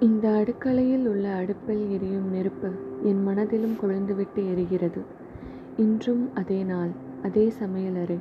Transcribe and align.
இந்த 0.00 0.26
அடுக்கலையில் 0.38 1.06
உள்ள 1.06 1.24
அடுப்பில் 1.38 1.82
எரியும் 1.94 2.28
நெருப்பு 2.34 2.68
என் 3.08 3.18
மனதிலும் 3.22 3.74
கொழுந்துவிட்டு 3.80 4.40
எரிகிறது. 4.52 5.00
இன்றும் 5.76 6.22
அதே 6.34 6.60
நாள், 6.64 6.92
அதே 7.22 7.44
சமையலறை. 7.58 8.16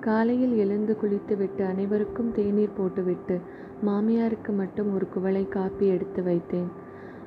காலையில் 0.00 0.54
எழுந்து 0.56 0.94
குளித்துவிட்டு 0.96 1.62
அனைவருக்கும் 1.64 2.30
தேநீர் 2.32 2.76
போட்டுவிட்டு 2.76 3.36
மாமியாருக்கு 3.82 4.52
மட்டும் 4.52 4.90
ஒரு 4.94 5.08
குவளை 5.14 5.44
காப்பி 5.48 5.86
எடுத்து 5.86 6.22
வைத்தேன். 6.22 6.70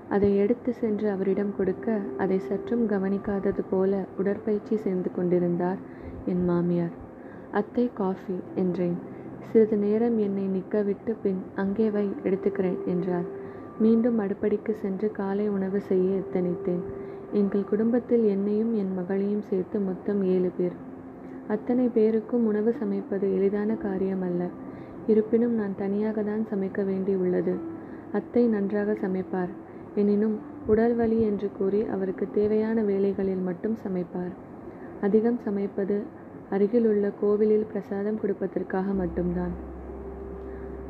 அதை 0.10 0.30
எடுத்துச் 0.38 0.80
சென்று 0.80 1.10
அவரிடம் 1.10 1.54
கொடுக்க 1.58 1.88
அதை 2.18 2.40
சற்றும் 2.40 2.86
கவனிக்காதது 2.88 3.66
போல 3.74 3.92
உடற்பயிற்சி 4.18 4.78
செய்து 4.78 5.12
கொண்டிருந்தார் 5.12 5.82
என் 6.26 6.46
மாமியார். 6.46 6.96
அத்தை 7.52 7.88
காஃபி 7.94 8.38
என்றேன். 8.56 8.98
சிறிது 9.50 9.78
நேரம் 9.78 10.18
என்னை 10.20 10.48
நிற்கவிட்டு 10.56 11.14
பின் 11.22 11.44
அங்கே 11.56 11.90
வை 11.90 12.08
எடுத்துக்கிறேன் 12.24 12.82
என்றார். 12.86 13.30
மீண்டும் 13.80 14.20
அடுப்படிக்கு 14.20 14.72
சென்று 14.72 15.12
காலை 15.12 15.50
உணவு 15.50 15.82
செய்ய 15.82 16.20
எத்தனித்தேன். 16.20 16.82
எங்கள் 17.32 17.64
குடும்பத்தில் 17.64 18.24
என்னையும் 18.24 18.76
என் 18.76 18.94
மகளையும் 18.94 19.42
சேர்த்து 19.42 19.80
மொத்தம் 19.80 20.24
ஏழு 20.24 20.50
பேர். 20.58 20.72
அத்தனை 21.48 21.88
பேருக்கும் 21.88 22.46
உணவு 22.46 22.76
சமைப்பது 22.84 23.34
எளிதான 23.34 23.76
காரியம் 23.76 24.22
அல்ல 24.22 24.50
இருப்பினும் 25.08 25.54
நான் 25.54 25.76
தனியாக 25.76 26.24
தான் 26.24 26.46
சமைக்க 26.54 26.84
வேண்டியுள்ளது. 26.84 27.56
அத்தை 28.12 28.48
நன்றாக 28.48 28.96
சமைப்பார். 28.96 29.50
எனினும் 29.96 30.38
உடல் 30.68 30.96
வலி 30.96 31.22
என்று 31.22 31.50
கூறி 31.58 31.86
அவருக்குத் 31.86 32.34
தேவையான 32.34 32.84
வேலைகளில் 32.84 33.40
மட்டும் 33.40 33.76
சமைப்பார். 33.76 34.34
அதிகம் 35.02 35.40
சமைப்பது 35.46 35.98
அருகிலுள்ள 36.50 37.12
கோவிலில் 37.22 37.66
பிரசாதம் 37.66 38.20
கொடுப்பதற்காக 38.20 38.94
மட்டும்தான். 38.94 39.78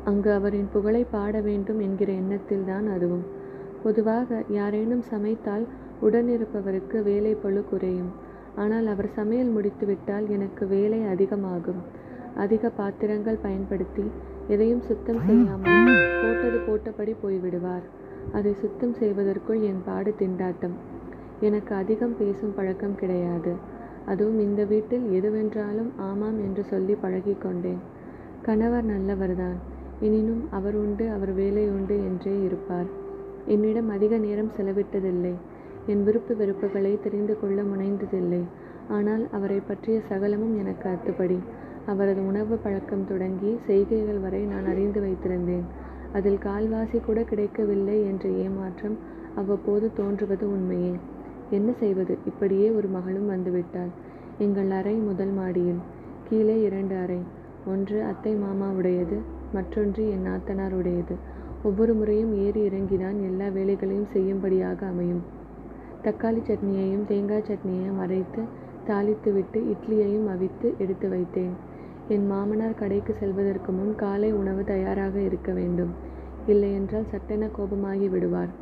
அங்கு 0.04 0.32
அவரின் 0.32 0.68
புகழை 0.72 1.06
பாட 1.10 1.40
வேண்டும் 1.40 1.78
என்கிற 1.78 2.12
எண்ணத்தில்தான் 2.12 2.86
அதுவும். 2.92 3.24
பொதுவாக 3.82 4.44
யாரேனும் 4.48 5.02
சமைத்தால் 5.12 5.66
உடனிருப்பவருக்கு 6.02 6.98
வேலைப்பளு 7.02 7.64
குறையும். 7.64 8.10
ஆனால் 8.56 8.86
அவர் 8.86 9.08
சமையல் 9.08 9.48
முடித்துவிட்டால் 9.48 10.28
எனக்கு 10.28 10.66
வேலை 10.66 11.04
அதிகமாகும். 11.04 11.80
அதிக 12.34 12.68
பாத்திரங்கள் 12.68 13.38
பயன்படுத்தி 13.42 14.04
எதையும் 14.48 14.80
சுத்தம் 14.80 15.20
செய்யாமல் 15.26 16.00
போட்டது 16.22 16.58
போட்டபடி 16.58 17.14
போய்விடுவார். 17.22 17.86
அதை 18.32 18.54
சுத்தம் 18.54 18.94
செய்வதற்குள் 18.94 19.60
என் 19.60 19.82
பாடு 19.84 20.14
திண்டாட்டம். 20.18 20.76
எனக்கு 21.40 21.74
அதிகம் 21.74 22.16
பேசும் 22.16 22.54
பழக்கம் 22.54 22.94
கிடையாது. 22.94 23.52
அதுவும் 24.06 24.40
இந்த 24.40 24.64
வீட்டில் 24.64 25.20
எதுவென்றாலும் 25.20 25.90
ஆமாம் 25.96 26.38
என்று 26.38 26.64
சொல்லி 26.64 26.96
பழகிக்கொண்டேன் 27.02 27.82
கணவர் 28.42 28.84
நல்லவர்தான். 28.84 29.58
எனினும் 30.00 30.48
அவர் 30.50 30.74
உண்டு 30.74 31.10
அவர் 31.10 31.32
வேலை 31.32 31.70
உண்டு 31.70 31.96
என்றே 32.04 32.42
இருப்பார். 32.42 32.86
என்னிடம் 33.46 33.88
அதிக 33.88 34.18
நேரம் 34.18 34.52
செலவிட்டதில்லை. 34.56 35.32
என் 35.86 36.04
விருப்பு 36.04 36.34
வெறுப்புகளை 36.34 37.00
தெரிந்து 37.00 37.40
கொள்ள 37.40 37.62
முனைந்ததில்லை. 37.62 38.40
ஆனால் 38.88 39.28
அவரைப் 39.30 39.66
பற்றிய 39.66 40.00
சகலமும் 40.08 40.58
எனக்கு 40.58 40.86
அத்துப்படி. 40.88 41.38
அவரது 41.86 42.26
உணவு 42.26 42.56
பழக்கம் 42.56 43.04
தொடங்கி 43.04 43.58
செய்கைகள் 43.66 44.18
வரை 44.18 44.44
நான் 44.44 44.64
அறிந்து 44.64 45.00
வைத்திருந்தேன். 45.00 45.66
அதில் 46.12 46.42
கால்வாசி 46.44 47.00
கூட 47.00 47.24
கிடைக்கவில்லை 47.24 48.04
என்ற 48.04 48.28
ஏமாற்றம் 48.44 48.96
அவ்வப்போது 49.34 49.92
தோன்றுவது 49.92 50.52
உண்மையே. 50.52 50.94
என்ன 51.50 51.72
செய்வது 51.72 52.18
இப்படியே 52.26 52.70
ஒரு 52.70 52.88
மகளும் 52.88 53.30
வந்துவிட்டாள். 53.30 53.92
எங்கள் 54.38 54.70
அறை 54.70 54.94
முதல் 55.00 55.32
மாடியில். 55.32 55.82
கீழே 56.28 56.62
இரண்டு 56.62 56.94
அறை. 56.96 57.20
ஒன்று 57.66 58.02
அத்தை 58.02 58.34
மாமாவுடையது. 58.36 59.18
மற்றொன்று 59.52 60.10
என் 60.10 60.26
நாத்தனாருடையது. 60.26 61.14
ஒவ்வொரு 61.62 61.94
முறையும் 61.94 62.32
ஏறி 62.34 62.68
இறங்கிதான் 62.68 63.22
எல்லா 63.22 63.48
வேலைகளையும் 63.48 64.10
செய்யும்படியாக 64.12 64.86
அமையும். 64.86 65.22
தக்காளி 66.04 66.40
சட்னியையும் 66.40 67.04
தேங்காய் 67.04 67.48
சட்னியையும் 67.48 67.98
அரைத்து 67.98 68.42
தாளித்துவிட்டு 68.86 69.58
இட்லியையும் 69.72 70.26
அவித்து 70.26 70.74
எடுத்து 70.78 71.08
வைத்தேன். 71.08 71.54
என் 72.08 72.26
மாமனார் 72.26 72.74
கடைக்கு 72.74 73.14
செல்வதற்கு 73.14 73.72
முன் 73.72 73.94
காலை 73.94 74.32
உணவு 74.32 74.64
தயாராக 74.64 75.20
இருக்க 75.20 75.52
வேண்டும். 75.52 75.92
இல்லையென்றால் 76.46 77.10
சட்டென 77.10 77.48
கோபமாகி 77.58 78.08
விடுவார். 78.08 78.52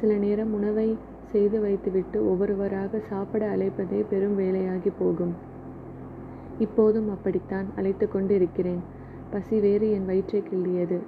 சில 0.00 0.14
நேரம் 0.14 0.52
உணவை 0.52 0.88
செய்து 1.32 1.60
வைத்துவிட்டு 1.60 2.30
ஒவ்வொருவராக 2.30 3.00
சாப்பிட 3.08 3.56
அழைப்பதே 3.56 4.04
பெரும் 4.10 4.38
வேலையாகிப் 4.38 4.98
போகும். 4.98 5.34
இப்போதும் 6.58 7.08
அப்படித்தான் 7.10 7.66
அழைத்து 7.76 8.08
கொண்டு 8.08 8.34
இருக்கிறேன் 8.34 8.82
பசி 9.32 9.58
வேறு 9.60 9.86
என் 9.90 10.06
வயிற்றை 10.06 10.42
கிள்ளியது. 10.50 10.98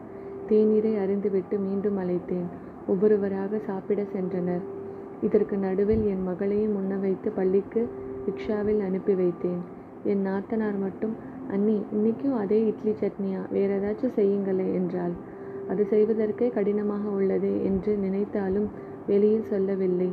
தேநீரை 0.49 0.93
அறிந்துவிட்டு 1.05 1.59
மீண்டும் 1.59 1.99
அழைத்தேன். 1.99 2.49
ஒவ்வொருவராக 2.87 3.59
சாப்பிட 3.59 4.03
சென்றனர். 4.15 4.65
இதற்கு 5.23 5.57
நடுவில் 5.57 6.05
என் 6.07 6.23
மகளையும் 6.23 6.75
உண்ண 6.77 6.95
வைத்து 6.97 7.31
பள்ளிக்கு 7.31 7.89
ரிக்ஷாவில் 8.27 8.81
அனுப்பி 8.81 9.15
வைத்தேன். 9.15 9.63
என் 10.05 10.27
நாத்தனார் 10.27 10.79
மட்டும் 10.79 11.15
அண்ணி 11.51 11.77
இன்னைக்கும் 11.93 12.37
அதே 12.37 12.59
இட்லி 12.67 12.93
சட்னியா 13.01 13.41
வேறேதாச்சும் 13.53 14.17
செய்யுங்களே 14.17 14.67
என்றாள். 14.75 15.15
அது 15.69 15.87
செய்வதற்கே 15.91 16.51
கடினமாக 16.51 17.09
உள்ளது 17.09 17.65
என்று 17.65 17.97
நினைத்தாலும் 17.97 18.69
வெளியில் 19.07 19.51
சொல்லவில்லை. 19.51 20.11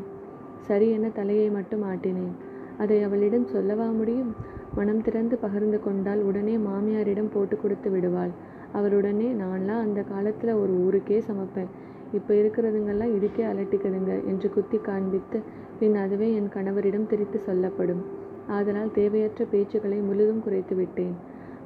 சரி 0.62 0.90
என 0.90 1.10
தலையை 1.10 1.50
மட்டும் 1.50 1.84
ஆட்டினேன். 1.84 2.34
அதை 2.78 3.04
அவளிடம் 3.04 3.48
சொல்லவா 3.48 3.88
முடியும்? 3.90 4.32
மனம் 4.78 5.02
திறந்து 5.02 5.36
பகிர்ந்து 5.38 5.80
கொண்டால் 5.86 6.22
உடனே 6.30 6.56
மாமியாரிடம் 6.68 7.32
போட்டு 7.34 7.56
கொடுத்து 7.58 7.90
விடுவாள். 7.90 8.34
அவர் 8.78 8.94
உடனே 9.00 9.30
நான்லாம் 9.42 9.84
அந்த 9.86 10.02
காலத்தில் 10.12 10.54
ஒரு 10.54 10.74
ஊருக்கே 10.86 11.18
சமைப்பேன். 11.30 11.72
இப்போ 12.18 12.32
இருக்கிறதுங்கெல்லாம் 12.34 13.14
இதுக்கே 13.18 13.44
அலட்டிக்குதுங்க 13.52 14.14
என்று 14.30 14.48
குத்தி 14.50 14.78
காண்பித்து 14.78 15.40
பின் 15.80 15.96
அதுவே 15.96 16.28
என் 16.40 16.50
கணவரிடம் 16.56 17.10
திரித்து 17.12 17.40
சொல்லப்படும். 17.40 18.02
ஆதலால் 18.48 18.96
தேவையற்ற 18.98 19.46
பேச்சுக்களை 19.52 20.00
முழுதும் 20.08 20.42
குறைத்து 20.46 20.76
விட்டேன் 20.76 21.14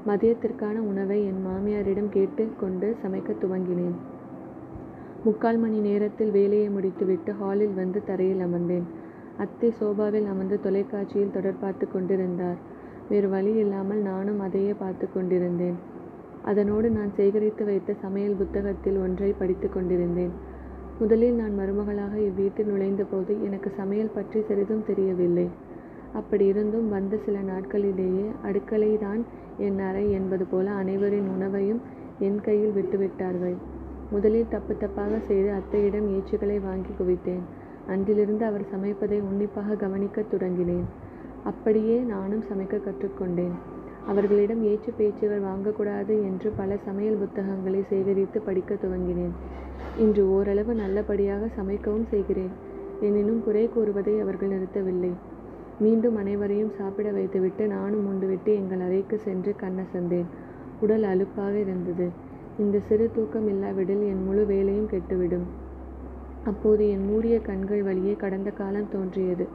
மதியத்திற்கான 0.09 0.77
உணவை 0.89 1.17
என் 1.29 1.41
மாமியாரிடம் 1.45 2.09
கேட்டு 2.09 2.43
கொண்டு 2.59 2.87
சமைக்க 3.03 3.33
துவங்கினேன். 3.43 3.95
முக்கால் 5.23 5.57
மணி 5.57 5.79
நேரத்தில் 5.79 6.31
வேலையை 6.31 6.67
முடித்துவிட்டு 6.69 7.31
ஹாலில் 7.33 7.73
வந்து 7.73 7.99
தரையில் 8.03 8.43
அமர்ந்தேன். 8.47 8.85
அத்தை 9.37 9.69
சோபாவில் 9.79 10.27
அமர்ந்து 10.33 10.57
தொலைக்காட்சியில் 10.65 11.33
தொடர்பார்த்து 11.37 11.85
கொண்டிருந்தார். 11.93 12.59
வேறு 13.09 13.29
வழி 13.29 13.51
இல்லாமல் 13.55 14.01
நானும் 14.01 14.39
அதையே 14.39 14.73
பார்த்து 14.73 15.11
கொண்டிருந்தேன். 15.11 15.75
அதனோடு 16.43 16.89
நான் 16.89 17.11
சேகரித்து 17.15 17.65
வைத்த 17.65 17.93
சமையல் 18.01 18.35
புத்தகத்தில் 18.35 18.97
ஒன்றைப் 18.97 19.39
படித்துக் 19.39 19.73
கொண்டிருந்தேன். 19.73 20.33
முதலில் 20.99 21.33
நான் 21.33 21.59
மருமகளாக 21.59 22.15
இவ்வீட்டில் 22.21 22.69
நுழைந்தபோது 22.71 23.43
எனக்கு 23.43 23.69
சமையல் 23.77 24.13
பற்றி 24.13 24.41
சிறிதும் 24.41 24.83
தெரியவில்லை. 24.83 25.47
அப்படி 26.13 26.45
இருந்தும் 26.45 26.89
வந்த 26.89 27.17
சில 27.17 27.37
நாட்களிலேயே 27.43 28.25
அடுக்களைதான் 28.43 29.21
என் 29.57 29.79
அறை 29.79 30.11
என்பது 30.11 30.45
போல 30.45 30.71
அனைவரின் 30.73 31.27
உணவையும் 31.27 31.81
என் 32.19 32.41
கையில் 32.41 32.75
விட்டுவிட்டார்கள். 32.75 33.57
முதலில் 34.11 34.47
தப்பு 34.47 34.73
தப்பாகச் 34.79 35.27
செய்து 35.27 35.49
அத்தையிடம் 35.51 36.07
ஏச்சுக்களை 36.09 36.59
வாங்கி 36.59 36.93
குவித்தேன். 36.99 37.45
அன்றிலிருந்து 37.87 38.45
அவர் 38.45 38.69
சமைப்பதை 38.73 39.19
உன்னிப்பாக 39.21 39.75
கவனிக்கத் 39.75 40.31
தொடங்கினேன். 40.33 40.87
அப்படியே 41.45 41.97
நானும் 41.99 42.43
சமைக்க 42.43 42.79
கற்றுக்கொண்டேன் 42.79 43.55
அவர்களிடம் 44.05 44.63
ஏற்று 44.63 44.93
பேச்சுகள் 44.97 45.41
வாங்கக்கூடாது 45.41 46.13
என்று 46.21 46.51
பல 46.57 46.77
சமையல் 46.85 47.15
புத்தகங்களை 47.15 47.83
சேகரித்து 47.89 48.41
படிக்கத் 48.41 48.79
துவங்கினேன். 48.83 49.35
இன்று 49.97 50.31
ஓரளவு 50.31 50.73
நல்லபடியாக 50.73 51.49
சமைக்கவும் 51.57 52.07
செய்கிறேன். 52.09 52.49
எனினும் 53.01 53.43
குறை 53.43 53.69
கூறுவதை 53.69 54.19
அவர்கள் 54.19 54.49
நிறுத்தவில்லை. 54.49 55.11
மீண்டும் 55.79 56.15
அனைவரையும் 56.15 56.71
சாப்பிட 56.77 57.11
வைத்துவிட்டு 57.11 57.67
நானும் 57.67 58.05
உண்டுவிட்டு 58.05 58.53
எங்கள் 58.53 58.79
அறைக்கு 58.79 59.17
சென்று 59.17 59.55
கண்ணசந்தேன். 59.61 60.29
உடல் 60.81 61.03
அலுப்பாக 61.03 61.59
இருந்தது. 61.59 62.09
இந்த 62.57 62.79
சிறு 62.79 63.09
தூக்கம் 63.15 63.47
இல்லாவிடில் 63.47 64.03
என் 64.03 64.23
முழு 64.25 64.45
வேலையும் 64.45 64.89
கெட்டுவிடும். 64.89 65.47
அப்போது 66.45 66.89
என் 66.89 67.05
மூடிய 67.05 67.41
கண்கள் 67.41 67.83
வழியே 67.83 68.13
கடந்த 68.13 68.49
காலம் 68.49 68.89
தோன்றியது. 68.91 69.47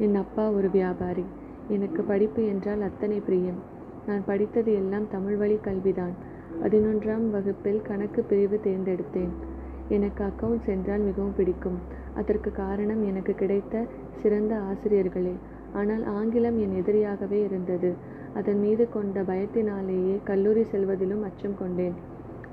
என் 0.00 0.14
அப்பா 0.14 0.50
ஒரு 0.50 0.70
வியாபாரி. 0.70 1.24
எனக்கு 1.68 2.02
படிப்பு 2.02 2.46
என்றால் 2.46 2.80
அத்தனை 2.80 3.20
பிரியம். 3.20 3.58
நான் 4.06 4.22
படித்தது 4.24 4.70
எல்லாம் 4.72 5.08
தமிழ் 5.08 5.36
வழி 5.36 5.56
கல்விதான். 5.56 6.14
பதினொன்றாம் 6.62 7.26
வகுப்பில் 7.30 7.82
கணக்கு 7.82 8.22
பிரிவு 8.22 8.60
தேர்ந்தெடுத்தேன். 8.64 9.32
எனக்கு 9.88 10.24
அக்கவுண்ட்ஸ் 10.24 10.68
என்றால் 10.68 11.00
மிகவும் 11.00 11.36
பிடிக்கும். 11.36 11.78
அதற்கு 12.14 12.50
காரணம் 12.52 13.02
எனக்கு 13.02 13.34
கிடைத்த 13.34 13.74
சிறந்த 14.22 14.54
ஆசிரியர்களே. 14.60 15.34
ஆனால் 15.72 16.04
ஆங்கிலம் 16.14 16.58
என் 16.58 16.74
எதிரியாகவே 16.80 17.44
இருந்தது. 17.44 17.90
அதன் 18.34 18.60
மீது 18.60 18.88
கொண்ட 18.88 19.22
பயத்தினாலேயே 19.22 20.16
கல்லூரி 20.24 20.64
செல்வதிலும் 20.64 21.22
அச்சம் 21.22 21.58
கொண்டேன். 21.58 21.96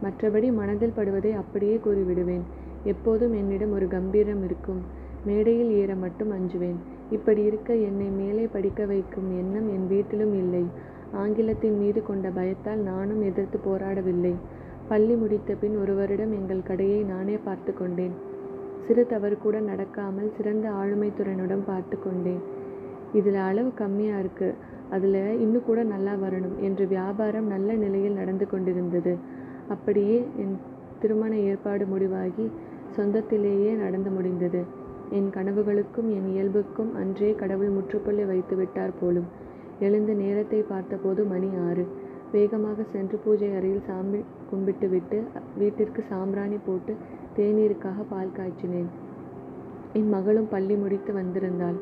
மற்றபடி 0.04 0.52
மனதில் 0.52 0.96
படுவதை 0.96 1.32
அப்படியே 1.34 1.78
கூறிவிடுவேன். 1.78 2.46
எப்போதும் 2.84 3.34
என்னிடம் 3.34 3.72
ஒரு 3.72 3.88
கம்பீரம் 3.88 4.44
இருக்கும். 4.44 4.82
மேடையில் 5.24 5.72
ஏற 5.72 5.96
மட்டும் 5.96 6.32
அஞ்சுவேன். 6.32 6.80
இப்படி 7.12 7.44
இருக்க 7.44 7.75
என்னை 7.75 8.07
மேலே 8.07 8.48
படிக்க 8.51 8.86
வைக்கும் 8.86 9.38
எண்ணம் 9.38 9.69
என் 9.69 9.88
வீட்டிலும் 9.88 10.33
இல்லை. 10.33 10.65
ஆங்கிலத்தின் 11.12 11.77
மீது 11.77 12.06
கொண்ட 12.06 12.30
பயத்தால் 12.30 12.80
நானும் 12.80 13.21
எதிர்த்துப் 13.21 13.69
போராடவில்லை. 13.69 14.33
பள்ளி 14.88 15.13
முடித்தபின் 15.13 15.80
ஒரு 15.81 15.95
வருடம் 15.95 16.31
எங்கள் 16.31 16.63
கடையை 16.63 17.04
நானே 17.04 17.38
பார்த்துக் 17.44 17.77
கொண்டேன். 17.77 18.36
சிறு 18.88 19.07
தவறு 19.07 19.38
கூட 19.38 19.59
நடக்காமல் 19.59 20.36
சிறந்த 20.38 20.69
ஆளுமை 20.69 21.12
பார்த்து 21.65 22.00
கொண்டேன் 22.00 22.39
இதில் 23.13 23.36
அளவு 23.36 23.71
கம்மியாக 23.80 24.24
இருக்குது 24.24 24.53
அதில் 24.89 25.39
இன்னும் 25.39 25.63
கூட 25.63 25.83
நல்லா 25.83 26.13
வரணும் 26.13 26.60
என்று 26.60 26.88
வியாபாரம் 26.88 27.48
நல்ல 27.48 27.74
நிலையில் 27.74 28.13
நடந்து 28.13 28.50
கொண்டிருந்தது 28.50 29.18
அப்படியே 29.68 30.27
என் 30.38 30.57
திருமண 31.00 31.36
ஏற்பாடு 31.36 31.86
முடிவாகி 31.86 32.51
சொந்தத்திலேயே 32.95 33.75
நடந்து 33.75 34.10
முடிந்தது 34.10 34.63
என் 35.09 35.30
கனவுகளுக்கும் 35.36 36.09
என் 36.18 36.30
இயல்புக்கும் 36.33 36.92
அன்றே 36.95 37.36
கடவுள் 37.36 37.69
முற்றுப்புள்ளி 37.69 38.24
வைத்து 38.25 38.56
விட்டார் 38.56 38.98
போலும். 39.00 39.27
எழுந்து 39.80 40.15
நேரத்தை 40.15 40.59
பார்த்தபோது 40.62 41.24
மணி 41.24 41.50
ஆறு. 41.69 41.86
வேகமாக 42.31 42.83
சென்று 42.94 43.18
பூஜை 43.24 43.50
அறையில் 43.56 43.86
சாமி 43.88 44.19
கும்பிட்டு 44.50 44.89
விட்டு 44.89 45.24
வீட்டிற்கு 45.57 46.04
சாம்பிராணி 46.09 46.57
போட்டு 46.65 46.95
தேநீருக்காக 47.38 48.06
பால் 48.09 48.36
காய்ச்சினேன். 48.38 48.89
என் 49.94 50.09
மகளும் 50.09 50.50
பள்ளி 50.50 50.75
முடித்து 50.75 51.13
வந்திருந்தாள். 51.13 51.77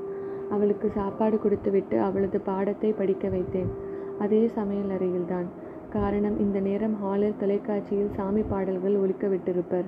அவளுக்கு 0.49 0.89
சாப்பாடு 0.89 1.39
கொடுத்துவிட்டு 1.39 1.99
அவளது 1.99 2.39
பாடத்தை 2.39 2.91
படிக்க 2.91 3.27
வைத்தேன். 3.27 3.71
அதே 4.19 4.47
சமையல் 4.47 4.93
அறையில்தான். 4.97 5.47
காரணம் 5.89 6.39
இந்த 6.39 6.59
நேரம் 6.59 6.95
ஹாலில் 7.01 7.39
தொலைக்காட்சியில் 7.39 8.13
சாமி 8.15 8.41
பாடல்கள் 8.41 8.95
ஒலிக்க 8.95 9.27
விட்டிருப்பர். 9.27 9.87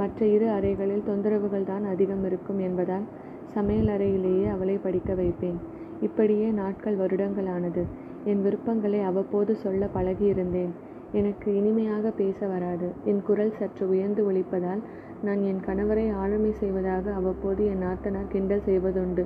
மற்ற 0.00 0.26
இரு 0.26 0.48
அறைகளில் 0.48 1.06
தொந்தரவுகள் 1.08 1.68
தான் 1.70 1.84
அதிகம் 1.84 2.24
இருக்கும் 2.24 2.58
என்பதால் 2.58 3.06
சமையல் 3.54 3.90
அறையிலேயே 3.94 4.46
அவளை 4.54 4.76
படிக்க 4.76 5.14
வைப்பேன். 5.14 5.58
இப்படியே 6.00 6.48
நாட்கள் 6.60 6.96
வருடங்கள் 6.96 7.46
ஆனது 7.46 7.82
என் 8.24 8.42
விருப்பங்களை 8.42 9.00
அவ்வப்போது 9.00 9.52
சொல்ல 9.56 9.88
பழகியிருந்தேன். 9.94 10.72
எனக்கு 11.12 11.48
இனிமையாக 11.56 12.10
பேச 12.10 12.38
வராது. 12.46 12.88
என் 13.04 13.22
குரல் 13.22 13.56
சற்று 13.58 13.84
உயர்ந்து 13.88 14.22
ஒலிப்பதால் 14.30 14.82
நான் 15.22 15.42
என் 15.42 15.60
கணவரை 15.66 16.06
ஆளுமை 16.22 16.52
செய்வதாக 16.52 17.12
அவ்வப்போது 17.12 17.62
என் 17.66 17.82
நாத்தனார் 17.82 18.32
கிண்டல் 18.32 18.66
செய்வதுண்டு. 18.66 19.24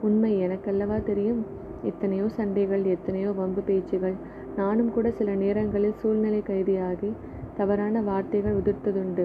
உண்மை 0.00 0.32
எனக்கல்லவா 0.46 0.98
தெரியும்? 1.02 1.40
எத்தனையோ 1.82 2.26
சண்டைகள் 2.28 2.84
எத்தனையோ 2.94 3.30
வம்பு 3.30 3.62
பேச்சுகள். 3.62 4.16
நானும் 4.56 4.90
கூட 4.92 5.10
சில 5.10 5.30
நேரங்களில் 5.34 5.98
சூழ்நிலை 6.00 6.42
கைதியாகி 6.50 7.10
தவறான 7.56 8.02
வார்த்தைகள் 8.02 8.58
உதிர்த்ததுண்டு. 8.60 9.24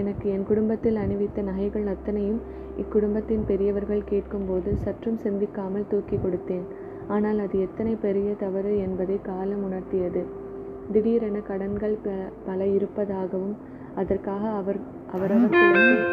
எனக்கு 0.00 0.26
என் 0.30 0.48
குடும்பத்தில் 0.50 0.96
அணிவித்த 0.96 1.42
நகைகள் 1.42 1.86
அத்தனையும் 1.86 2.40
இக்குடும்பத்தின் 2.76 3.44
பெரியவர்கள் 3.46 4.02
கேட்கும்போது 4.04 4.70
சற்றும் 4.76 5.20
சிந்திக்காமல் 5.24 5.88
தூக்கி 5.88 6.16
கொடுத்தேன். 6.16 6.66
ஆனால் 7.08 7.38
அது 7.38 7.56
எத்தனை 7.60 7.94
பெரிய 7.96 8.28
தவறு 8.34 8.72
என்பதை 8.78 9.16
காலம் 9.22 9.64
உணர்த்தியது. 9.68 10.22
திடீரென 10.92 11.38
கடன்கள் 11.40 11.96
பல 12.46 12.66
இருப்பதாகவும் 12.66 13.56
அதற்காக 13.94 14.42
அவர் 14.50 14.80
அவரவர் 15.12 15.56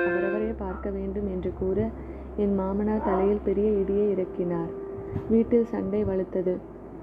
அவரவரே 0.08 0.52
பார்க்க 0.58 0.90
வேண்டும் 0.90 1.28
என்று 1.28 1.52
கூற 1.60 1.90
என் 2.36 2.54
மாமனார் 2.56 3.04
தலையில் 3.04 3.44
பெரிய 3.44 3.70
இடியை 3.82 4.06
இறக்கினார். 4.10 4.72
வீட்டில் 5.30 5.72
சண்டை 5.74 6.02
வலுத்தது. 6.04 6.54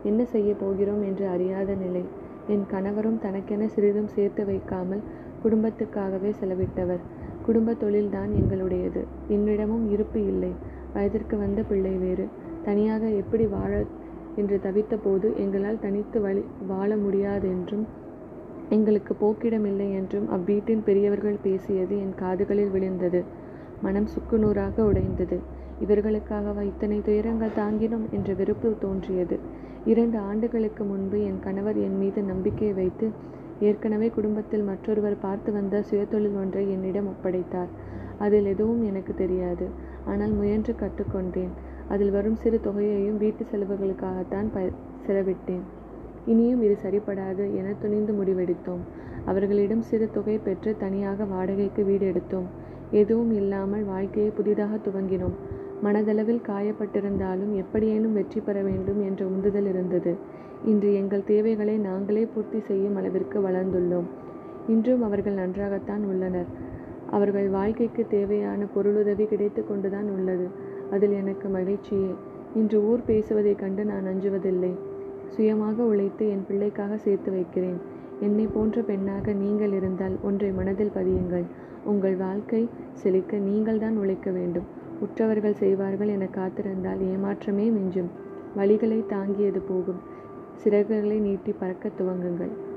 என்ன 0.03 0.21
செய்ய 0.25 0.51
போகிறோம்? 0.55 1.03
என்று 1.03 1.27
அறியாத 1.27 1.75
நிலை. 1.75 2.05
என் 2.49 2.65
கணவரும் 2.67 3.19
தனக்கென 3.19 3.67
சிறிதும் 3.67 4.13
சேர்த்து 4.15 4.45
வைக்காமல் 4.45 5.03
குடும்பத்துக்காகவே 5.45 6.31
செலவிட்டவர். 6.41 7.03
குடும்ப 7.43 7.73
தொழில்தான் 7.73 8.33
எங்களுடையது. 8.41 9.03
என்னிடமும் 9.29 9.87
இருப்பு 9.91 10.27
இல்லை. 10.27 10.53
வயதிற்கு 10.93 11.37
வந்த 11.39 11.63
பிள்ளை 11.63 11.97
வேறு. 11.97 12.27
தனியாக 12.63 13.09
எப்படி 13.21 13.47
வாழ 13.47 13.73
என்று 14.37 14.57
தவித்த 14.63 14.95
போது 15.05 15.37
எங்களால் 15.37 15.79
தனித்து 15.79 16.21
வழி 16.21 16.43
வாழ 16.67 16.97
முடியாதென்றும் 16.97 17.85
எங்களுக்கு 18.71 19.15
போக்கிடமில்லை 19.15 19.89
என்றும் 19.93 20.29
அவ்வீட்டின் 20.31 20.85
பெரியவர்கள் 20.85 21.39
பேசியது 21.43 21.99
என் 21.99 22.15
காதுகளில் 22.15 22.71
விழுந்தது. 22.71 23.21
மனம் 23.83 24.07
சுக்குநூறாக 24.07 24.81
உடைந்தது. 24.81 25.39
இவர்களுக்காகவா 25.81 26.63
இத்தனை 26.63 27.01
துயரங்கள் 27.01 27.57
தாங்கினோம் 27.57 28.07
என்ற 28.11 28.35
வெறுப்பு 28.35 28.77
தோன்றியது. 28.79 29.37
இரண்டு 29.85 30.19
ஆண்டுகளுக்கு 30.21 30.85
முன்பு 30.85 31.19
என் 31.25 31.41
கணவர் 31.41 31.79
என் 31.79 31.99
மீது 31.99 32.23
நம்பிக்கை 32.23 32.73
வைத்து 32.73 33.07
ஏற்கனவே 33.61 34.09
குடும்பத்தில் 34.09 34.63
மற்றொருவர் 34.63 35.17
பார்த்து 35.19 35.53
வந்த 35.53 35.83
சுயதொழில் 35.91 36.37
ஒன்றை 36.37 36.71
என்னிடம் 36.71 37.09
ஒப்படைத்தார். 37.09 37.69
அதில் 38.19 38.45
எதுவும் 38.45 38.83
எனக்கு 38.85 39.15
தெரியாது. 39.15 39.67
ஆனால் 40.05 40.31
முயன்று 40.31 40.75
கற்றுக்கொண்டேன். 40.75 41.53
அதில் 41.89 42.11
வரும் 42.11 42.35
சிறு 42.35 42.61
தொகையையும் 42.65 43.17
வீட்டு 43.17 43.47
செலவுகளுக்காகத்தான் 43.53 44.49
ப 44.53 44.61
செலவிட்டேன். 45.07 45.63
இனியும் 46.27 46.63
இது 46.63 46.77
சரிப்படாது 46.83 47.45
என 47.55 47.75
துணிந்து 47.81 48.13
முடிவெடுத்தோம். 48.13 48.83
அவர்களிடம் 49.25 49.83
சிறு 49.83 50.09
தொகை 50.13 50.39
பெற்று 50.39 50.77
தனியாக 50.77 51.25
வாடகைக்கு 51.25 51.85
வீடு 51.85 52.07
எடுத்தோம். 52.07 52.49
எதுவும் 52.91 53.33
இல்லாமல் 53.33 53.85
வாழ்க்கையை 53.85 54.31
புதிதாக 54.31 54.77
துவங்கினோம். 54.77 55.37
மனதளவில் 55.83 56.43
காயப்பட்டிருந்தாலும் 56.47 57.53
எப்படியேனும் 57.55 58.13
வெற்றி 58.13 58.41
பெற 58.41 58.63
வேண்டும் 58.63 59.03
என்ற 59.03 59.27
உந்துதல் 59.27 59.67
இருந்தது. 59.67 60.17
இன்று 60.65 60.95
எங்கள் 60.95 61.25
தேவைகளை 61.25 61.77
நாங்களே 61.79 62.25
பூர்த்தி 62.25 62.61
செய்யும் 62.61 62.97
அளவிற்கு 62.97 63.41
வளர்ந்துள்ளோம். 63.41 64.09
இன்றும் 64.67 65.03
அவர்கள் 65.03 65.33
நன்றாகத்தான் 65.33 66.05
உள்ளனர். 66.05 66.47
அவர்கள் 67.11 67.49
வாழ்க்கைக்கு 67.49 68.07
தேவையான 68.07 68.65
பொருளுதவி 68.75 69.27
கிடைத்து 69.27 69.67
கொண்டுதான் 69.67 70.11
உள்ளது. 70.11 70.49
அதில் 70.91 71.11
எனக்கு 71.11 71.49
மகிழ்ச்சியே. 71.49 72.15
இன்று 72.55 72.85
ஊர் 72.85 73.05
பேசுவதைக் 73.07 73.59
கண்டு 73.59 73.85
நான் 73.85 74.05
அஞ்சுவதில்லை. 74.05 74.73
சுயமாக 75.27 75.83
உழைத்து 75.83 76.29
என் 76.29 76.45
பிள்ளைக்காக 76.49 76.95
சேர்த்து 76.97 77.31
வைக்கிறேன். 77.31 77.81
என்னை 78.21 78.47
போன்ற 78.47 78.83
பெண்ணாக 78.83 79.33
நீங்கள் 79.33 79.73
இருந்தால் 79.73 80.17
ஒன்றை 80.23 80.51
மனதில் 80.51 80.93
பதியுங்கள். 80.95 81.45
உங்கள் 81.85 82.15
வாழ்க்கை 82.15 82.69
செழிக்க 82.93 83.37
நீங்கள்தான் 83.37 83.97
உழைக்க 83.97 84.31
வேண்டும். 84.31 84.79
உற்றவர்கள் 85.01 85.55
செய்வார்கள் 85.55 86.09
என 86.09 86.25
காத்திருந்தால் 86.25 87.01
ஏமாற்றமே 87.01 87.71
மிஞ்சும். 87.71 88.11
வழிகளை 88.57 89.07
தாங்கியது 89.07 89.61
போகும். 89.61 90.01
சிறகுகளை 90.65 91.19
நீட்டி 91.19 91.53
பறக்க 91.53 91.91
துவங்குங்கள். 91.99 92.70